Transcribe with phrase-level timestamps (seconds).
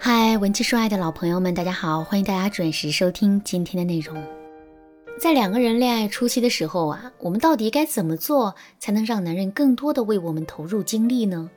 [0.00, 4.16] 嗨，文姬说爱的老朋友们，大家好，欢迎大家准时收听今天的内容。
[5.20, 11.50] 在两个人恋爱初期的时候啊，我们到底该怎么做才能让男人更多的为我们投入精力呢？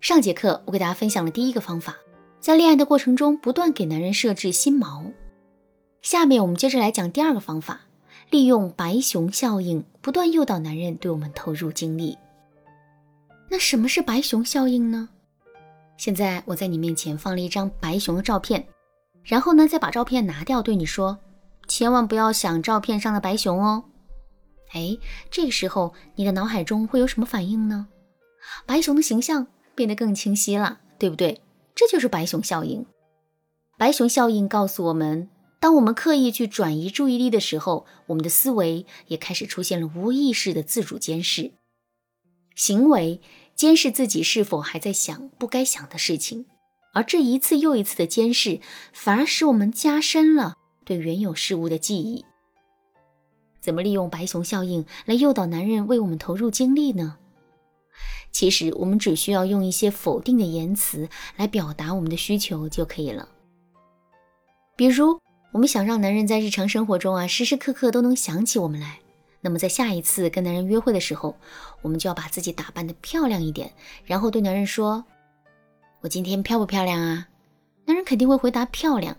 [0.00, 1.96] 上节课我给大家分享了第一个方法，
[2.38, 5.02] 在恋爱的过程中不断给男人设置心锚。
[6.00, 7.80] 下面我们接着来讲第二个方法，
[8.30, 12.16] 利用白熊效应，不断诱导男人对我们投入精力。
[13.50, 15.08] 那什么是白熊效应呢？
[15.96, 18.66] 现在我在你面前放了一张白熊的照片，
[19.22, 21.18] 然后呢，再把照片拿掉，对你说，
[21.68, 23.84] 千万不要想照片上的白熊哦。
[24.72, 24.98] 哎，
[25.30, 27.86] 这个时候你的脑海中会有什么反应呢？
[28.66, 31.40] 白熊的形象变得更清晰了，对不对？
[31.74, 32.84] 这就是白熊效应。
[33.78, 35.28] 白熊效应告诉我们，
[35.60, 41.52] 当我们刻意去转移注意力的时候，我们的思维也开始出现了无意识的自主监视
[42.54, 43.20] 行为。
[43.54, 46.46] 监视自己是否还在想不该想的事情，
[46.92, 48.60] 而这一次又一次的监视，
[48.92, 52.24] 反而使我们加深了对原有事物的记忆。
[53.60, 57.16] 怎么利用白熊效应来诱导男人为我们投入精力呢？
[58.32, 63.28] 其实我们只需要用一些否定的言辞来表达我们的需求就可以了。
[64.76, 65.20] 比如，
[65.52, 68.98] 我们想让男人在日常生活中啊，时时刻刻都能想起我们来。
[69.44, 71.36] 那么在下一次跟男人约会的时候，
[71.82, 73.70] 我们就要把自己打扮的漂亮一点，
[74.06, 75.04] 然后对男人说
[76.00, 77.28] ：“我今天漂不漂亮啊？”
[77.84, 79.18] 男人肯定会回答漂亮，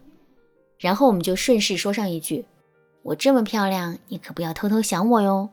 [0.80, 2.44] 然后我们就顺势说上一句
[3.04, 5.52] ：“我这么漂亮，你可不要偷偷想我哟。”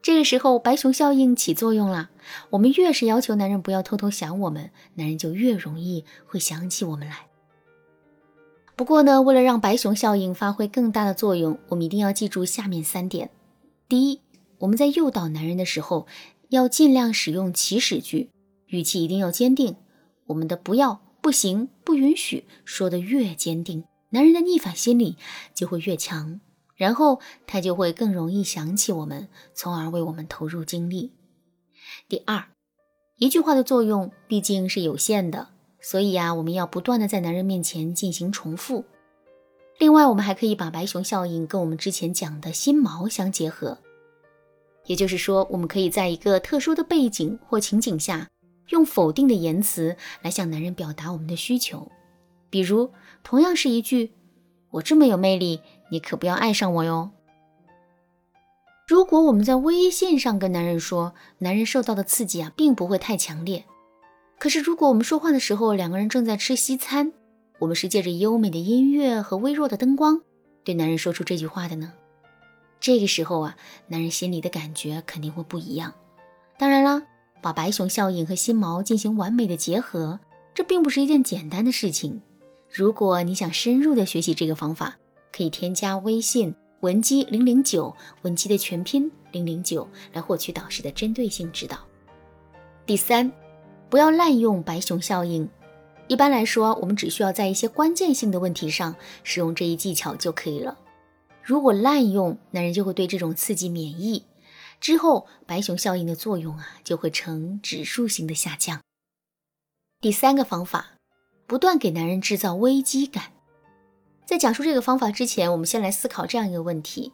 [0.00, 2.08] 这个时候白熊效应起作用了，
[2.48, 7.26] 我们越是要求男人不要偷偷想我们，男人就越容易会想起我们来。
[8.74, 13.28] 不过呢，为了让白熊效应发挥更大的作用，我们一定要记住下面三点。
[13.90, 14.20] 第一，
[14.58, 16.06] 我们在诱导男人的时候，
[16.50, 18.30] 要尽量使用祈使句，
[18.68, 19.74] 语气一定要坚定。
[20.26, 25.16] 我们的“不要”“不行”“不允许”说的越坚定，男人的逆反心理
[25.52, 26.40] 就会越强，
[26.76, 31.10] 然后他就会更容易想起我们，从而为我们投入精力。
[32.08, 32.44] 第二，
[33.16, 35.48] 一句话的作用毕竟是有限的，
[35.80, 38.84] 所以呀，我们要不断的在男人面前进行重复。
[39.80, 43.78] 另外，我们还可以把白熊效应跟我们之前讲的心锚相结合，
[44.84, 48.28] 也就是说，我们可以在一个特殊的背景或情景下，
[48.68, 51.90] 用否定的言辞来向男人表达我们的需求。
[52.50, 52.90] 比如，
[53.22, 54.12] 同样是一句
[54.72, 57.12] “我这么有魅力，你可不要爱上我哟”。
[58.86, 63.64] 如果我们在微信上跟男人说，男人受到的刺激啊，并不会太强烈。
[64.38, 67.14] 可是，如果我们说话的时候，两个人正在吃西餐。
[67.60, 70.22] 我们是借着优美的音乐和微弱的灯光，
[70.64, 71.92] 对男人说出这句话的呢。
[72.80, 73.56] 这个时候啊，
[73.88, 75.92] 男人心里的感觉肯定会不一样。
[76.58, 77.02] 当然啦，
[77.42, 80.18] 把白熊效应和心锚进行完美的结合，
[80.54, 82.22] 这并不是一件简单的事情。
[82.72, 84.96] 如果你想深入的学习这个方法，
[85.30, 91.76] 可以添加微信文姬零零九，文姬的全拼零零九，来获取导师的针对性指导。
[92.86, 93.30] 第三，
[93.90, 95.46] 不要滥用白熊效应。
[96.10, 100.76] 一般来说，我们只需要在一些关键性的问题上使用这一技巧就可以了。
[101.40, 104.24] 如果滥用，男人就会对这种刺激免疫，
[104.80, 108.80] 之后白熊效应的作用啊就会呈指数型的下降。
[110.00, 110.94] 第三个方法，
[111.46, 113.26] 不断给男人制造危机感。
[114.26, 117.12] 在讲述这个方法之前，我们先来思考这样一个问题：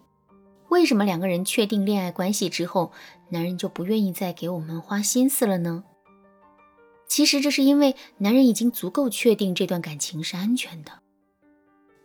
[0.71, 2.93] 为什么两个人确定恋爱关系之后，
[3.29, 5.85] 男人就不愿意再给我们花心思了呢？
[7.09, 10.93] 其实这是因为男人已经足够确定这段感情是安全的，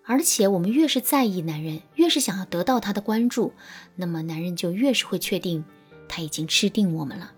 [0.05, 3.51] 而且我们越是在意男人，越是想要得到他的关注，
[3.95, 5.65] 那么男人就越是会确定
[6.07, 7.33] 他已经吃定我们了。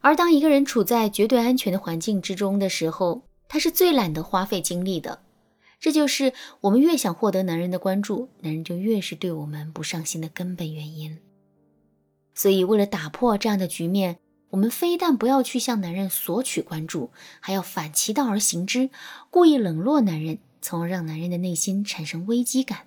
[0.00, 5.22] 而当一个人处在绝对安全的环境之中的时候，他是最懒得花费精力的。
[5.80, 11.18] 这就是我们越想获得男人的关注，男人就越是对我们不上心的根本原因。
[12.34, 14.18] 所以，为了打破这样的局面。
[14.50, 18.90] 我们非但不要去向男人索取关注，还要反其道而行之，
[19.30, 22.80] 故意冷落男人，从而让男人的内心产生危机感。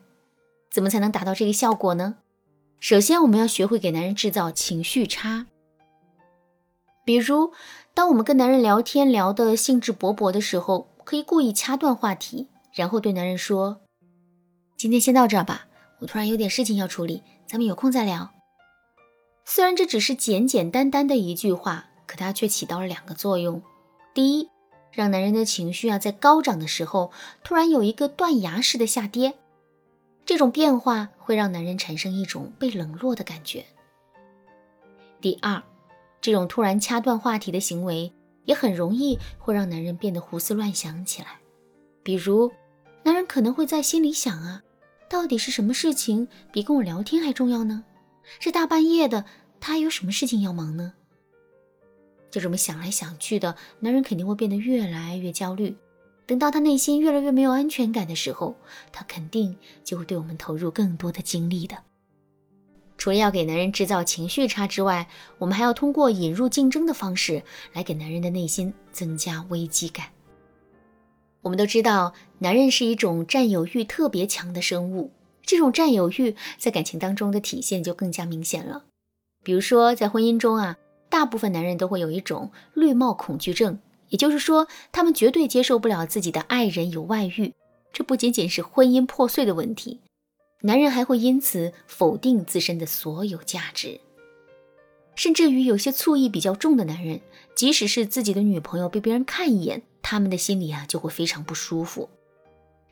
[0.71, 2.17] 怎么才能达到这个效果呢？
[2.79, 5.45] 首先，我们要学会给男人制造情绪差。
[7.05, 7.53] 比如，
[7.93, 13.79] 当我们跟男人聊天聊得兴致勃勃的时候，可以故意掐断话题，然后对男人说
[14.75, 15.67] ：“今天先到这儿吧，
[15.99, 18.31] 我突然有点事情要处理，咱们有空再聊。”
[19.45, 23.61] 虽然这只是简简单单的一句话，可它却起到了两个作用：
[24.13, 24.49] 第一，
[24.91, 27.11] 让男人的情绪啊在高涨的时候
[27.43, 29.35] 突然有一个断崖式的下跌，
[30.25, 33.63] 这种变化会让男人产生一种被冷落的感觉；
[35.19, 35.61] 第二，
[36.21, 38.13] 这种突然掐断话题的行为
[38.45, 41.39] 也很容易会让男人变得胡思乱想起来。
[42.01, 42.51] 比如，
[43.03, 44.63] 男人可能会在心里想啊，
[45.09, 47.83] 到底是什么事情比跟我聊天还重要呢？
[48.39, 49.25] 这大半夜的，
[49.59, 50.93] 他还有什么事情要忙呢？
[52.31, 55.75] 就这么想来想去的，男人肯定会变得越来越焦虑。
[56.25, 58.55] 等到他内心越来越没有安全感的时候，
[58.91, 61.77] 他肯定就会对我们投入更多的精力的。
[62.97, 67.43] 除了要给男人制造情绪差之外，我们还要通过引入竞争的方式
[67.73, 70.07] 来给男人的内心增加危机感。
[71.41, 75.11] 我们都知道，男人是一种占有欲特别强的生物，
[75.45, 78.85] 这种占有欲在感情当中的体现就更加明显了。
[79.43, 80.77] 比如说，在婚姻中啊，
[81.09, 83.79] 大部分男人都会有一种绿帽恐惧症，
[84.09, 87.53] 也就是说，他们绝对接受不了自己的爱人有外遇。
[87.91, 89.99] 这不仅仅是婚姻破碎的问题。
[90.61, 93.99] 男人还会因此否定自身的所有价值，
[95.13, 97.19] 甚至于有些醋意比较重的男人，
[97.53, 102.09] 即使是自己的女朋友被别人看一眼，他们的心里啊就会非常不舒服。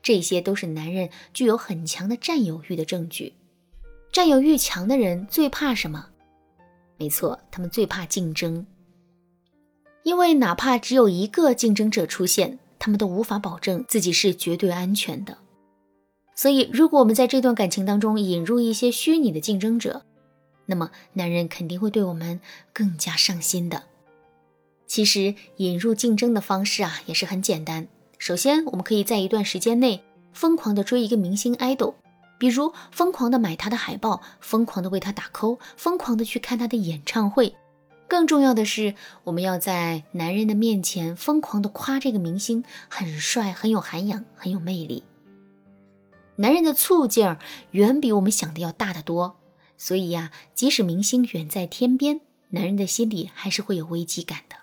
[0.02, 3.34] 这些都是男人具有很强的占有欲的证据。
[4.12, 6.08] 占有欲强的人最怕什么？
[6.98, 8.66] 没错，他们最怕竞争，
[10.04, 15.38] 因为哪怕只有一个竞争者出现，他们都无法保证自己是绝对安全的。
[16.36, 20.04] 所以，如果我们在这段感情当中引入一些虚拟的竞争者，
[20.66, 22.40] 那么男人肯定会对我们
[22.74, 23.84] 更加上心的。
[24.86, 27.88] 其实，引入竞争的方式啊也是很简单。
[28.22, 31.96] 首先，我们可以在一段时间内疯狂的追一个明星爱豆，
[32.38, 37.56] 比如疯狂的买他的海报，疯狂的为他打 call，疯狂的去看他的演唱会。
[38.08, 45.04] 更重要的是，我们要在男人的面前疯狂的夸这个明星很帅、很有涵养、很有魅力。
[46.36, 47.40] 男人的醋劲儿
[47.72, 49.38] 远比我们想的要大得多，
[49.80, 54.58] 所以呀，即使明星远在天边，男人的心里还是会有危机感的。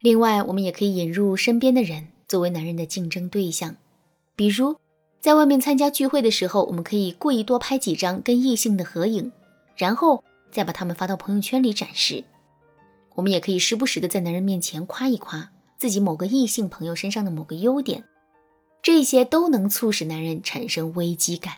[0.00, 3.76] 另外，我们也可以引入身边的人作为男人的竞争对象，
[4.34, 4.76] 比如
[5.20, 9.30] 在外面参加聚会的时候，我们可以故意多拍几张跟异性的合影，
[9.76, 12.24] 然后再把他们发到朋友圈里展示。
[13.14, 18.04] 我们也可以时不时的在男人面前夸一夸自己某个异性朋友身上的某个优点。
[18.82, 21.54] 这些都能促使男人产生危机感。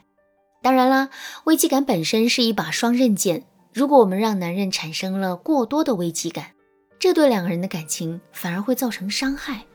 [0.63, 1.11] 当然啦，
[1.45, 3.45] 危机感本身是一把双刃剑。
[3.73, 6.53] 如果我们让男人产生了过多的危机感，
[6.99, 9.67] 这对两个人的感情反而会造成伤害。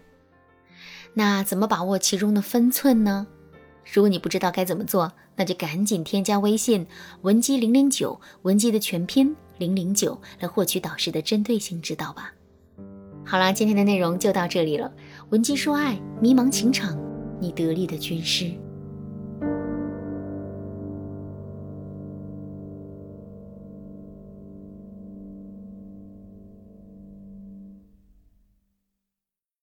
[1.14, 3.28] 那怎么把握其中的分寸呢？
[3.94, 6.88] 如果你不知道该怎么做，那就赶紧添加微信
[7.22, 12.34] 文姬零零九，文姬的全拼零零九，来获取导师的针对性指导吧。
[13.26, 14.92] 好啦，今天的内容就到这里了。
[15.30, 16.98] 文姬说爱，迷茫情场。
[17.40, 18.52] 你得力的军师。